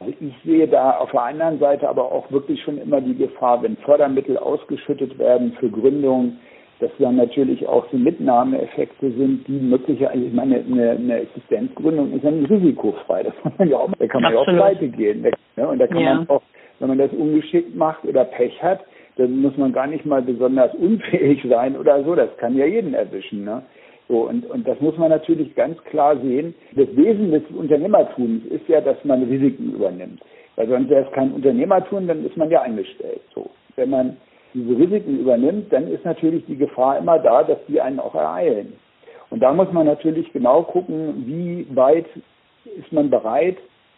Also 0.01 0.13
ich 0.21 0.35
sehe 0.45 0.69
da 0.69 0.99
auf 0.99 1.11
der 1.11 1.23
anderen 1.23 1.59
Seite 1.59 1.89
aber 1.89 2.13
auch 2.13 2.31
wirklich 2.31 2.63
schon 2.63 2.79
immer 2.79 3.01
die 3.01 3.17
Gefahr, 3.17 3.63
wenn 3.63 3.77
Fördermittel 3.79 4.37
ausgeschüttet 4.37 5.19
werden 5.19 5.53
für 5.59 5.71
Gründungen, 5.71 6.39
dass 6.81 6.91
dann 6.99 7.17
natürlich 7.17 7.67
auch 7.67 7.87
so 7.91 7.97
Mitnahmeeffekte 7.97 9.11
sind, 9.13 9.49
die 9.49 9.53
möglicherweise, 9.53 10.25
ich 10.25 10.33
meine, 10.35 10.57
eine, 10.57 10.91
eine 10.91 11.21
Existenzgründung 11.21 12.13
ist 12.13 12.25
ja 12.25 12.31
nicht 12.31 12.51
risikofrei. 12.51 13.23
Das 13.23 13.35
kann 13.43 13.53
man 13.57 13.69
ja 13.69 13.79
auch, 13.79 13.91
da 13.99 14.07
kann 14.07 14.23
man 14.23 14.35
ja 14.35 14.39
auch 14.41 14.47
pleite 14.47 14.89
gehen. 14.89 15.27
Ne? 15.57 15.69
Und 15.69 15.79
da 15.79 15.87
kann 15.87 15.99
ja. 15.99 16.15
man 16.15 16.29
auch, 16.29 16.43
wenn 16.79 16.89
man 16.89 16.99
das 16.99 17.13
ungeschickt 17.13 17.75
macht 17.75 18.05
oder 18.05 18.25
Pech 18.25 18.63
hat, 18.63 18.81
dann 19.17 19.41
muss 19.41 19.57
man 19.57 19.73
gar 19.73 19.87
nicht 19.87 20.05
mal 20.05 20.21
besonders 20.21 20.75
unfähig 20.75 21.43
sein 21.49 21.77
oder 21.77 22.05
so. 22.05 22.15
Das 22.15 22.37
kann 22.37 22.55
ja 22.55 22.67
jeden 22.67 22.93
erwischen. 22.93 23.45
Ne? 23.45 23.63
So, 24.09 24.29
und, 24.29 24.49
und 24.49 24.67
das 24.69 24.81
muss 24.81 24.97
man 24.97 25.11
natürlich 25.11 25.55
ganz 25.55 25.83
klar 25.85 26.17
sehen. 26.19 26.55
Das 26.75 26.89
Wesen 26.95 27.33
des 27.33 27.43
Unternehmertums 27.57 28.45
ist 28.47 28.69
ja, 28.69 28.81
dass 28.81 28.97
man 29.05 29.25
Risiken 29.25 29.75
übernimmt. 29.75 30.21
Weil 30.55 30.69
sonst 30.69 30.89
wäre 30.89 31.05
es 31.05 31.13
kein 31.13 31.33
Unternehmertum, 31.33 32.07
dann 32.07 32.25
ist 32.25 32.37
man 32.37 32.51
ja 32.51 32.63
angestellt. 32.63 33.21
So. 33.35 33.51
Wenn 33.75 33.91
man 33.91 34.17
diese 34.55 34.77
Risiken 34.79 35.19
übernimmt, 35.21 35.73
dann 35.73 35.89
ist 35.89 36.05
natürlich 36.05 36.45
die 36.47 36.57
Gefahr 36.57 36.99
immer 36.99 37.19
da, 37.19 37.43
dass 37.43 37.59
die 37.69 37.81
einen 37.81 38.01
auch 38.01 38.15
ereilen. 38.15 38.75
Und 39.31 39.41
da 39.43 39.53
muss 39.53 39.71
man 39.73 39.87
natürlich 39.87 40.33
genau 40.33 40.63
gucken, 40.63 41.25
wie 41.27 41.67
weit 41.77 42.07
ist 42.65 42.93
man 42.93 43.11
bereit, 43.11 43.57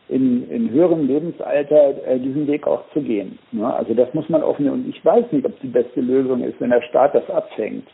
in, 0.08 0.50
in 0.50 0.70
höherem 0.70 1.06
Lebensalter 1.06 2.06
äh, 2.06 2.18
diesen 2.18 2.46
Weg 2.46 2.66
auch 2.66 2.82
zu 2.92 3.02
gehen. 3.02 3.38
Ja, 3.52 3.74
also 3.74 3.92
das 3.94 4.12
muss 4.14 4.28
man 4.28 4.42
offen 4.42 4.68
und 4.70 4.88
ich 4.88 5.04
weiß 5.04 5.30
nicht, 5.32 5.44
ob 5.44 5.60
die 5.60 5.68
beste 5.68 6.00
Lösung 6.00 6.42
ist, 6.42 6.58
wenn 6.60 6.70
der 6.70 6.82
Staat 6.82 7.14
das 7.14 7.28
abfängt. 7.28 7.86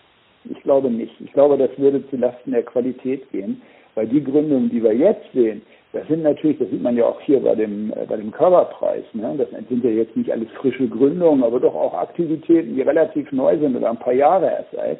Ich 0.50 0.62
glaube 0.62 0.90
nicht. 0.90 1.14
Ich 1.20 1.32
glaube, 1.32 1.56
das 1.56 1.70
würde 1.78 2.08
zulasten 2.10 2.52
der 2.52 2.62
Qualität 2.62 3.30
gehen, 3.30 3.62
weil 3.94 4.06
die 4.06 4.22
Gründungen, 4.22 4.70
die 4.70 4.82
wir 4.82 4.94
jetzt 4.94 5.32
sehen, 5.32 5.62
das 5.92 6.06
sind 6.08 6.24
natürlich, 6.24 6.58
das 6.58 6.68
sieht 6.70 6.82
man 6.82 6.96
ja 6.96 7.04
auch 7.04 7.20
hier 7.20 7.40
bei 7.40 7.54
dem, 7.54 7.92
äh, 7.92 8.04
bei 8.08 8.16
dem 8.16 8.32
Körperpreis. 8.32 9.04
Ne? 9.12 9.34
Das 9.38 9.48
sind 9.68 9.84
ja 9.84 9.90
jetzt 9.90 10.16
nicht 10.16 10.30
alles 10.30 10.50
frische 10.56 10.88
Gründungen, 10.88 11.44
aber 11.44 11.60
doch 11.60 11.74
auch 11.74 11.94
Aktivitäten, 11.94 12.74
die 12.74 12.82
relativ 12.82 13.30
neu 13.30 13.56
sind 13.56 13.76
oder 13.76 13.90
ein 13.90 13.98
paar 13.98 14.12
Jahre 14.12 14.46
erst 14.46 14.76
alt. 14.76 14.98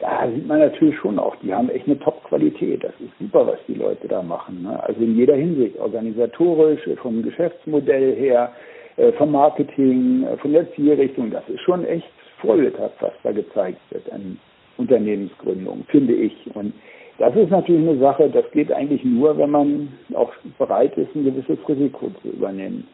Da 0.00 0.28
sieht 0.34 0.46
man 0.46 0.58
natürlich 0.58 0.96
schon 0.98 1.18
auch, 1.18 1.36
die 1.36 1.52
haben 1.52 1.68
echt 1.68 1.86
eine 1.86 1.98
Top-Qualität. 1.98 2.82
Das 2.82 2.92
ist 2.98 3.12
super, 3.18 3.46
was 3.46 3.58
die 3.68 3.74
Leute 3.74 4.08
da 4.08 4.22
machen. 4.22 4.62
Ne? 4.62 4.82
Also 4.82 5.00
in 5.02 5.16
jeder 5.16 5.36
Hinsicht, 5.36 5.78
organisatorisch, 5.78 6.80
vom 7.02 7.22
Geschäftsmodell 7.22 8.14
her, 8.16 8.52
äh, 8.96 9.12
vom 9.12 9.32
Marketing, 9.32 10.24
äh, 10.24 10.36
von 10.38 10.52
der 10.52 10.70
Zielrichtung. 10.72 11.30
Das 11.30 11.46
ist 11.48 11.60
schon 11.60 11.84
echt 11.84 12.08
vorbildhaft, 12.40 12.96
was 13.00 13.12
da 13.22 13.32
gezeigt 13.32 13.80
wird 13.90 14.10
an 14.12 14.38
Unternehmensgründung, 14.78 15.84
finde 15.88 16.14
ich. 16.14 16.34
Und 16.54 16.72
das 17.18 17.34
ist 17.34 17.50
natürlich 17.50 17.88
eine 17.88 17.98
Sache, 17.98 18.28
das 18.30 18.50
geht 18.50 18.70
eigentlich 18.72 19.04
nur, 19.04 19.36
wenn 19.38 19.50
man 19.50 19.88
auch 20.14 20.32
bereit 20.58 20.96
ist, 20.96 21.14
ein 21.14 21.24
gewisses 21.24 21.58
Risiko 21.68 22.10
zu 22.22 22.28
übernehmen. 22.28 22.86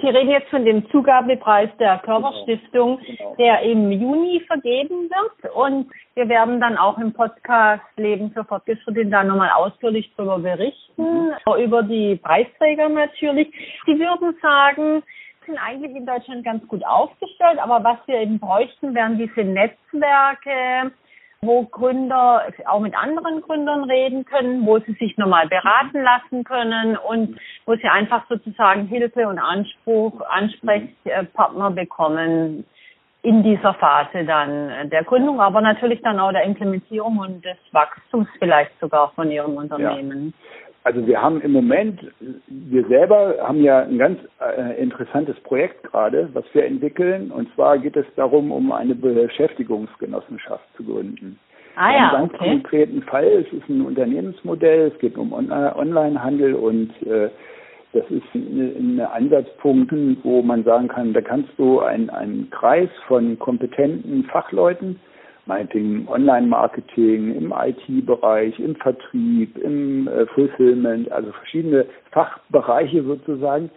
Sie 0.00 0.08
reden 0.08 0.30
jetzt 0.30 0.48
von 0.48 0.64
dem 0.64 0.88
Zugabepreis 0.90 1.70
der 1.78 1.98
Körperstiftung, 1.98 2.98
genau, 2.98 3.16
genau. 3.16 3.34
der 3.36 3.62
im 3.62 3.92
Juni 3.92 4.42
vergeben 4.46 5.08
wird. 5.08 5.54
Und 5.54 5.86
wir 6.14 6.28
werden 6.28 6.60
dann 6.60 6.76
auch 6.76 6.98
im 6.98 7.12
Podcast 7.12 7.82
Leben 7.96 8.32
für 8.32 8.44
Fortgeschrittene 8.44 9.10
da 9.10 9.22
nochmal 9.22 9.50
ausführlich 9.50 10.12
darüber 10.16 10.40
berichten, 10.40 11.28
mhm. 11.28 11.62
über 11.62 11.82
die 11.84 12.16
Preisträger 12.16 12.88
natürlich. 12.88 13.48
Sie 13.86 13.98
würden 13.98 14.34
sagen, 14.42 15.02
sind 15.46 15.58
eigentlich 15.58 15.94
in 15.94 16.06
Deutschland 16.06 16.44
ganz 16.44 16.66
gut 16.66 16.84
aufgestellt, 16.84 17.58
aber 17.58 17.84
was 17.84 17.98
wir 18.06 18.20
eben 18.20 18.38
bräuchten, 18.38 18.94
wären 18.94 19.18
diese 19.18 19.44
Netzwerke, 19.44 20.92
wo 21.46 21.64
Gründer 21.64 22.42
auch 22.66 22.80
mit 22.80 22.96
anderen 22.96 23.40
Gründern 23.42 23.84
reden 23.84 24.24
können, 24.24 24.66
wo 24.66 24.78
sie 24.78 24.92
sich 24.94 25.16
nochmal 25.16 25.48
beraten 25.48 26.02
lassen 26.02 26.44
können 26.44 26.96
und 26.96 27.38
wo 27.66 27.74
sie 27.76 27.88
einfach 27.88 28.24
sozusagen 28.28 28.86
Hilfe 28.86 29.28
und 29.28 29.38
Anspruch, 29.38 30.20
Ansprechpartner 30.28 31.70
bekommen 31.70 32.64
in 33.24 33.42
dieser 33.42 33.72
Phase 33.74 34.24
dann 34.26 34.90
der 34.90 35.02
Gründung, 35.02 35.40
aber 35.40 35.62
natürlich 35.62 36.02
dann 36.02 36.20
auch 36.20 36.30
der 36.30 36.44
Implementierung 36.44 37.18
und 37.18 37.42
des 37.42 37.56
Wachstums 37.72 38.28
vielleicht 38.38 38.78
sogar 38.80 39.12
von 39.12 39.30
ihrem 39.30 39.56
Unternehmen. 39.56 40.34
Ja. 40.36 40.63
Also 40.84 41.06
wir 41.06 41.20
haben 41.20 41.40
im 41.40 41.52
Moment, 41.52 41.98
wir 42.46 42.86
selber 42.88 43.36
haben 43.40 43.62
ja 43.62 43.80
ein 43.80 43.96
ganz 43.96 44.18
äh, 44.38 44.80
interessantes 44.80 45.34
Projekt 45.40 45.82
gerade, 45.82 46.28
was 46.34 46.44
wir 46.52 46.66
entwickeln. 46.66 47.30
Und 47.30 47.52
zwar 47.54 47.78
geht 47.78 47.96
es 47.96 48.04
darum, 48.16 48.52
um 48.52 48.70
eine 48.70 48.94
Beschäftigungsgenossenschaft 48.94 50.64
zu 50.76 50.84
gründen. 50.84 51.38
Ah 51.76 51.90
ja, 51.90 52.08
Im 52.10 52.28
ganz 52.28 52.34
okay. 52.34 52.50
konkreten 52.50 53.02
Fall, 53.02 53.24
es 53.24 53.52
ist 53.52 53.68
ein 53.68 53.80
Unternehmensmodell, 53.80 54.92
es 54.92 54.98
geht 54.98 55.16
um 55.16 55.32
On 55.32 55.50
äh, 55.50 55.72
Onlinehandel 55.74 56.54
und 56.54 56.90
äh, 57.06 57.30
das 57.94 58.04
ist 58.10 58.34
ein 58.34 59.00
Ansatzpunkt, 59.00 59.92
wo 60.22 60.42
man 60.42 60.64
sagen 60.64 60.88
kann, 60.88 61.14
da 61.14 61.20
kannst 61.22 61.50
du 61.56 61.80
einen 61.80 62.50
Kreis 62.50 62.90
von 63.06 63.38
kompetenten 63.38 64.24
Fachleuten 64.24 65.00
meinetwegen 65.46 66.08
Online-Marketing, 66.08 67.34
im 67.36 67.52
IT-Bereich, 67.52 68.58
im 68.58 68.76
Vertrieb, 68.76 69.56
im 69.58 70.08
äh, 70.08 70.26
Fulfillment, 70.26 71.10
also 71.12 71.32
verschiedene 71.32 71.86
Fachbereiche 72.12 73.02
sozusagen, 73.02 73.70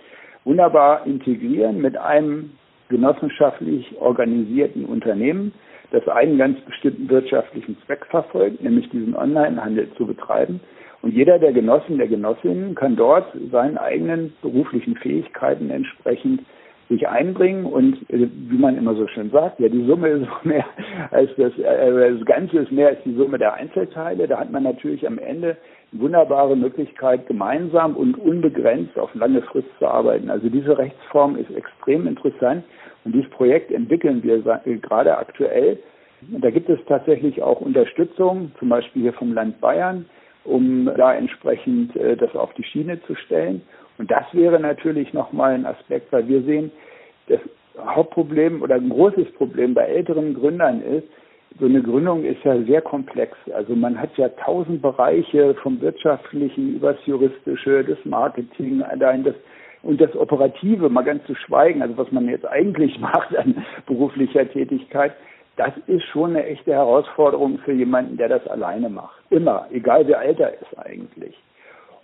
wunderbar 0.46 1.06
integrieren 1.06 1.82
mit 1.82 1.98
einem 1.98 2.52
genossenschaftlich 2.90 3.96
organisierten 4.00 4.86
Unternehmen, 4.86 5.54
das 5.92 6.08
einen 6.08 6.38
ganz 6.38 6.60
bestimmten 6.62 7.10
wirtschaftlichen 7.10 7.78
Zweck 7.86 8.06
verfolgt, 8.08 8.62
nämlich 8.62 8.90
diesen 8.90 9.16
Online-Handel 9.16 9.90
zu 9.98 10.06
betreiben. 10.06 10.60
Und 11.02 11.14
jeder 11.14 11.40
der 11.40 11.54
Genossen, 11.54 11.98
der 11.98 12.08
Genossinnen 12.08 12.76
kann 12.76 12.96
dort 12.96 13.32
seinen 13.52 13.78
eigenen 13.78 14.34
beruflichen 14.42 14.96
Fähigkeiten 14.96 15.70
entsprechend 15.70 16.42
sich 16.89 17.08
einbringen 17.08 17.65
und 17.65 17.96
äh, 18.10 18.27
wie 18.32 18.58
man 18.58 18.77
immer 18.77 18.96
so 18.96 19.08
schön 19.08 19.29
sagt, 19.29 19.60
ja, 19.60 19.70
die 19.70 19.86
Summe 19.86 20.10
ist 20.10 20.27
mehr 20.44 20.65
als 21.12 21.29
das, 21.38 21.58
äh, 21.58 22.13
das 22.15 22.25
Ganze 22.25 22.60
ist 22.60 22.72
mehr 22.72 22.89
als 22.89 23.00
die 23.03 23.15
Summe 23.15 23.38
der 23.38 23.53
Einzelteile. 23.53 24.27
Da 24.27 24.39
hat 24.39 24.51
man 24.51 24.63
natürlich 24.63 25.06
am 25.06 25.17
Ende 25.17 25.58
eine 25.91 26.01
wunderbare 26.01 26.56
Möglichkeit, 26.56 27.27
gemeinsam 27.27 27.96
und 27.96 28.17
unbegrenzt 28.17 28.98
auf 28.98 29.13
lange 29.15 29.41
Frist 29.41 29.70
zu 29.79 29.88
arbeiten. 29.88 30.29
Also 30.29 30.50
diese 30.50 30.77
Rechtsform 30.77 31.36
ist 31.38 31.51
extrem 31.56 32.08
interessant 32.08 32.63
und 33.03 33.13
dieses 33.13 33.29
Projekt 33.32 33.72
entwickeln 33.72 34.24
wir 34.24 34.62
äh, 34.65 34.77
gerade 34.77 35.17
aktuell. 35.17 35.79
Da 36.22 36.50
gibt 36.50 36.70
es 36.70 36.79
tatsächlich 36.88 37.44
auch 37.44 37.62
Unterstützung, 37.62 38.51
zum 38.60 38.70
Beispiel 38.70 39.03
hier 39.03 39.13
vom 39.13 39.34
Land 39.34 39.62
Bayern, 39.62 40.06
um 40.46 40.86
da 40.98 41.13
entsprechend 41.13 41.96
äh, 41.96 42.15
das 42.15 42.36
auf 42.36 42.53
die 42.53 42.63
Schiene 42.63 43.01
zu 43.03 43.15
stellen. 43.15 43.62
Und 43.98 44.12
das 44.12 44.25
wäre 44.34 44.60
natürlich 44.60 45.13
nochmal 45.13 45.54
ein 45.54 45.66
Aspekt, 45.66 46.12
weil 46.12 46.27
wir 46.27 46.42
sehen, 46.44 46.72
das 47.27 47.39
Hauptproblem 47.77 48.62
oder 48.62 48.75
ein 48.75 48.89
großes 48.89 49.32
Problem 49.34 49.74
bei 49.74 49.84
älteren 49.84 50.34
Gründern 50.34 50.82
ist, 50.82 51.08
so 51.60 51.66
eine 51.66 51.82
Gründung 51.82 52.24
ist 52.24 52.44
ja 52.44 52.62
sehr 52.63 52.82
komplex. 52.82 53.36
Also 53.54 53.75
man 53.75 54.00
hat 54.00 54.16
ja 54.18 54.30
tausend 54.30 54.82
Bereiche 54.82 55.56
vom 55.56 55.82
wirtschaftlichen 55.82 56.75
übers 56.75 56.98
juristische, 57.06 57.84
das 57.84 57.98
Marketing, 58.06 58.84
allein 58.84 59.24
das 59.24 59.36
und 59.84 60.01
das 60.01 60.16
Operative, 60.16 60.89
mal 60.89 61.04
ganz 61.04 61.24
zu 61.25 61.36
schweigen, 61.36 61.82
also 61.82 61.98
was 61.98 62.12
man 62.12 62.27
jetzt 62.27 62.46
eigentlich 62.48 63.00
macht 63.00 63.36
an 63.38 63.63
beruflicher 63.86 64.50
Tätigkeit, 64.50 65.13
das 65.56 65.72
ist 65.88 66.04
schon 66.06 66.32
eine 66.32 66.46
echte 66.46 66.74
Herausforderung 66.74 67.58
für 67.60 67.74
jemanden, 67.74 68.18
der 68.18 68.30
das 68.30 68.46
alleine 68.48 68.89
macht. 68.89 69.16
Immer, 69.30 69.68
egal 69.72 70.08
wie 70.08 70.16
alt 70.16 70.39
er 70.39 70.54
ist 70.54 70.77
eigentlich. 70.77 71.36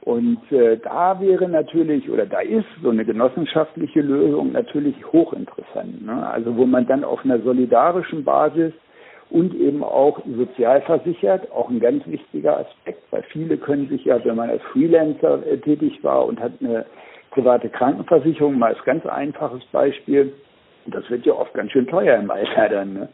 Und 0.05 0.39
äh, 0.51 0.77
da 0.77 1.22
wäre 1.22 1.48
natürlich, 1.48 2.10
oder 2.10 2.25
da 2.25 2.41
ist 2.41 2.65
so 2.81 2.89
eine 2.89 3.05
genossenschaftliche 3.05 4.01
Lösung 4.01 4.51
natürlich 4.51 4.95
hochinteressant. 5.13 6.05
Ne? 6.05 6.27
Also 6.27 6.57
wo 6.57 6.65
man 6.65 6.86
dann 6.88 7.05
auf 7.05 7.24
einer 7.24 7.39
solidarischen 7.39 8.25
Basis 8.25 8.74
und 9.29 9.55
eben 9.55 9.81
auch 9.81 10.19
sozial 10.38 10.81
versichert, 10.81 11.50
auch 11.53 11.69
ein 11.69 11.79
ganz 11.79 12.05
wichtiger 12.05 12.60
Aspekt, 12.60 13.01
weil 13.12 13.24
viele 13.31 13.57
können 13.57 13.88
sich 13.88 14.03
ja, 14.03 14.24
wenn 14.25 14.36
man 14.36 14.50
als 14.50 14.62
Freelancer 14.74 15.45
äh, 15.48 15.57
tätig 15.57 16.03
war 16.03 16.25
und 16.25 16.39
hat 16.41 16.51
eine 16.60 16.86
private 17.31 17.69
Krankenversicherung, 17.69 18.60
mal 18.60 18.74
als 18.74 18.83
ganz 18.83 19.05
einfaches 19.05 19.63
Beispiel, 19.72 20.33
das 20.86 21.10
wird 21.10 21.25
ja 21.25 21.33
oft 21.33 21.53
ganz 21.53 21.72
schön 21.72 21.88
teuer 21.88 22.17
im 22.19 22.29
Alter 22.29 22.67
dann. 22.67 22.93
Ne? 22.93 23.10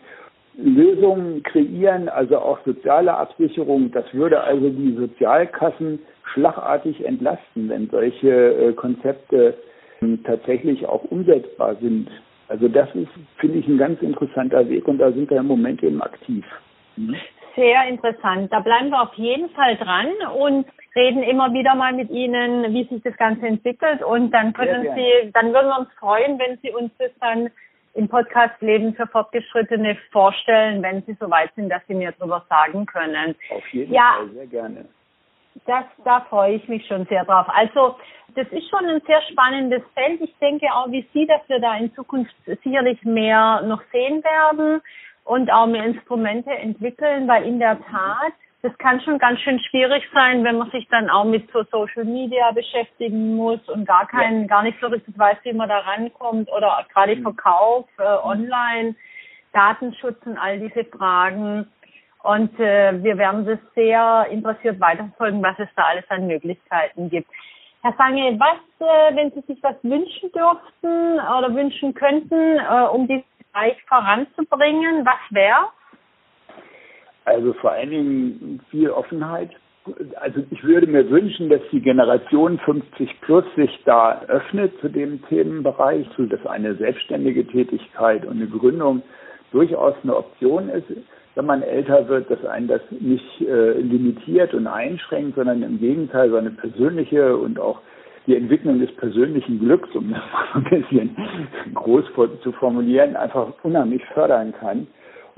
Lösungen 0.62 1.44
kreieren, 1.44 2.10
also 2.10 2.40
auch 2.40 2.60
soziale 2.66 3.16
Absicherung. 3.16 3.92
Das 3.92 4.06
würde 4.14 4.42
also 4.42 4.70
die 4.70 4.96
Sozialkassen 4.96 6.00
schlagartig 6.34 7.06
entlasten, 7.06 7.70
wenn 7.70 7.90
solche 7.90 8.30
äh, 8.30 8.74
Konzepte 8.74 9.56
ähm, 10.02 10.24
tatsächlich 10.24 10.86
auch 10.86 11.04
umsetzbar 11.06 11.76
sind. 11.82 12.10
Also 12.48 12.68
das 12.68 12.90
ist, 12.96 13.10
finde 13.38 13.60
ich, 13.60 13.68
ein 13.68 13.78
ganz 13.78 14.02
interessanter 14.02 14.68
Weg 14.70 14.88
und 14.88 14.98
da 14.98 15.12
sind 15.12 15.30
wir 15.30 15.38
im 15.38 15.48
Moment 15.48 15.84
eben 15.84 16.02
aktiv. 16.02 16.46
Mhm. 16.96 17.16
Sehr 17.56 17.88
interessant. 17.88 18.52
Da 18.52 18.60
bleiben 18.60 18.90
wir 18.90 19.02
auf 19.02 19.14
jeden 19.16 19.50
Fall 19.50 19.76
dran 19.78 20.08
und 20.38 20.66
reden 20.96 21.24
immer 21.24 21.54
wieder 21.54 21.76
mal 21.76 21.94
mit 21.94 22.10
Ihnen, 22.10 22.74
wie 22.74 22.86
sich 22.86 23.02
das 23.04 23.16
Ganze 23.18 23.48
entwickelt 23.48 24.04
und 24.04 24.32
dann 24.32 24.54
können 24.54 24.88
Sie, 24.96 25.32
dann 25.34 25.54
würden 25.54 25.68
wir 25.68 25.80
uns 25.80 25.90
freuen, 26.00 26.40
wenn 26.40 26.58
Sie 26.62 26.72
uns 26.72 26.92
das 26.98 27.12
dann 27.20 27.50
im 28.00 28.08
Podcast 28.08 28.62
Leben 28.62 28.96
für 28.96 29.06
Fortgeschrittene 29.08 29.98
vorstellen, 30.12 30.82
wenn 30.82 31.04
Sie 31.04 31.18
soweit 31.20 31.54
sind, 31.56 31.70
dass 31.70 31.82
Sie 31.88 31.94
mir 31.94 32.14
darüber 32.18 32.46
sagen 32.50 32.86
können. 32.86 33.36
Auf 33.50 33.68
jeden 33.74 33.94
ja, 33.94 34.16
Fall, 34.18 34.30
sehr 34.30 34.48
gerne. 34.48 34.86
Das, 35.66 35.84
da 36.06 36.22
freue 36.22 36.54
ich 36.54 36.68
mich 36.70 36.88
schon 36.88 37.06
sehr 37.08 37.26
drauf. 37.26 37.46
Also, 37.50 37.98
das 38.36 38.48
ist 38.52 38.70
schon 38.70 38.86
ein 38.86 39.02
sehr 39.06 39.22
spannendes 39.24 39.82
Feld. 39.94 40.22
Ich 40.22 40.34
denke 40.40 40.68
auch 40.74 40.90
wie 40.90 41.06
Sie, 41.14 41.28
dass 41.28 41.42
wir 41.48 41.60
da 41.60 41.76
in 41.76 41.94
Zukunft 41.94 42.34
sicherlich 42.64 43.04
mehr 43.04 43.62
noch 43.64 43.82
sehen 43.92 44.24
werden 44.24 44.82
und 45.26 45.52
auch 45.52 45.68
mehr 45.68 45.84
Instrumente 45.84 46.52
entwickeln, 46.52 47.28
weil 47.28 47.44
in 47.44 47.60
der 47.60 47.78
Tat 47.82 48.34
das 48.62 48.78
kann 48.78 49.00
schon 49.02 49.20
ganz 49.20 49.40
schön 49.40 49.60
schwierig 49.60 50.04
sein, 50.14 50.44
wenn 50.44 50.58
man 50.58 50.70
sich 50.72 50.88
dann 50.90 51.10
auch 51.10 51.24
mit 51.24 51.50
so 51.52 51.64
Social 51.72 52.04
Media 52.04 52.52
beschäftigen 52.52 53.36
muss 53.36 53.62
und 53.70 53.86
gar 53.86 54.06
kein, 54.08 54.42
ja. 54.42 54.48
gar 54.48 54.64
nicht 54.64 54.78
so 54.82 54.88
richtig 54.88 55.18
weiß, 55.18 55.38
wie 55.44 55.54
man 55.54 55.70
da 55.70 55.80
rankommt 55.80 56.52
oder 56.52 56.86
gerade 56.94 57.16
mhm. 57.16 57.24
Verkauf 57.24 57.88
äh, 57.98 58.04
online, 58.04 58.96
Datenschutz 59.54 60.18
und 60.26 60.38
all 60.38 60.60
diese 60.60 60.84
Fragen. 60.86 61.68
Und 62.22 62.60
äh, 62.60 63.02
wir 63.02 63.18
werden 63.18 63.46
das 63.46 63.60
sehr 63.76 64.28
interessiert 64.30 64.78
weiterverfolgen, 64.82 65.42
was 65.42 65.58
es 65.58 65.70
da 65.78 65.84
alles 65.84 66.04
an 66.10 66.28
Möglichkeiten 66.28 67.10
gibt. 67.10 67.30
Herr 67.82 67.94
Sange, 67.98 68.38
was, 68.38 68.58
äh, 68.86 69.16
wenn 69.16 69.32
Sie 69.32 69.42
sich 69.48 69.64
was 69.64 69.76
wünschen 69.84 70.30
dürften 70.34 71.14
oder 71.14 71.56
wünschen 71.56 71.94
könnten, 71.94 72.58
äh, 72.58 72.88
um 72.92 73.08
diesen 73.08 73.24
Bereich 73.54 73.82
voranzubringen, 73.88 75.06
was 75.06 75.20
wäre? 75.30 75.70
Also 77.30 77.54
vor 77.54 77.72
allen 77.72 77.92
Dingen 77.92 78.60
viel 78.72 78.90
Offenheit. 78.90 79.52
Also 80.20 80.42
ich 80.50 80.64
würde 80.64 80.88
mir 80.88 81.08
wünschen, 81.12 81.48
dass 81.50 81.62
die 81.72 81.80
Generation 81.80 82.58
50 82.58 83.22
plus 83.22 83.46
sich 83.56 83.70
da 83.86 84.22
öffnet 84.28 84.74
zu 84.82 84.90
dem 84.90 85.22
Themenbereich, 85.28 86.08
dass 86.18 86.46
eine 86.48 86.74
selbstständige 86.76 87.46
Tätigkeit 87.46 88.26
und 88.26 88.38
eine 88.38 88.48
Gründung 88.48 89.04
durchaus 89.52 89.94
eine 90.02 90.16
Option 90.16 90.70
ist, 90.70 90.86
wenn 91.36 91.46
man 91.46 91.62
älter 91.62 92.08
wird, 92.08 92.32
dass 92.32 92.44
einen 92.46 92.68
das 92.68 92.82
nicht 92.90 93.42
äh, 93.42 93.74
limitiert 93.74 94.56
und 94.56 94.66
einschränkt, 94.66 95.36
sondern 95.36 95.62
im 95.62 95.80
Gegenteil 95.80 96.32
seine 96.32 96.50
persönliche 96.50 97.38
und 97.38 97.60
auch 97.60 97.80
die 98.26 98.36
Entwicklung 98.36 98.80
des 98.80 98.92
persönlichen 98.96 99.60
Glücks, 99.60 99.90
um 99.96 100.12
das 100.12 100.22
mal 100.34 100.64
ein 100.64 100.82
bisschen 100.82 101.16
groß 101.76 102.06
zu 102.42 102.52
formulieren, 102.54 103.16
einfach 103.16 103.54
unheimlich 103.64 104.04
fördern 104.14 104.52
kann 104.60 104.88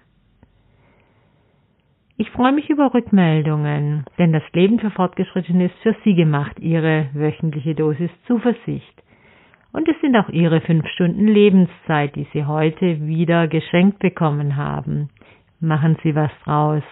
Ich 2.17 2.31
freue 2.33 2.53
mich 2.53 2.69
über 2.69 2.93
Rückmeldungen, 2.93 4.05
denn 4.19 4.33
das 4.33 4.43
Leben 4.53 4.79
für 4.79 4.91
Fortgeschrittene 4.91 5.65
ist 5.67 5.79
für 5.83 5.95
Sie 6.05 6.15
gemacht, 6.15 6.59
Ihre 6.61 7.09
wöchentliche 7.15 7.75
Dosis 7.75 8.11
Zuversicht. 8.27 9.03
Und 9.73 9.89
es 9.89 9.99
sind 10.03 10.15
auch 10.17 10.29
Ihre 10.29 10.61
fünf 10.61 10.87
Stunden 10.89 11.29
Lebenszeit, 11.29 12.15
die 12.17 12.27
Sie 12.33 12.45
heute 12.45 13.07
wieder 13.07 13.49
geschenkt 13.49 14.01
bekommen 14.01 14.57
haben. 14.57 15.09
Machen 15.61 15.97
Sie 16.03 16.15
was 16.15 16.31
draus. 16.45 16.83